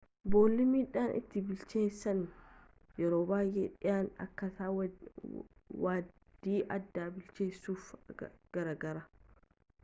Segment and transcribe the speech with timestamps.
[0.33, 2.23] boolli midhaan itti bilcheessan
[3.01, 7.87] yeroo baay'ee dhiyana akkaataa waaddii aadaa bilcheessuuf
[8.59, 9.05] gargaara